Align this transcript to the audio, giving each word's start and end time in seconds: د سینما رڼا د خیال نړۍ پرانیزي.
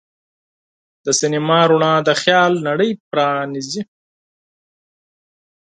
د 1.05 1.07
سینما 1.19 1.59
رڼا 1.69 1.93
د 2.07 2.09
خیال 2.21 2.53
نړۍ 2.67 2.91
پرانیزي. 3.09 3.81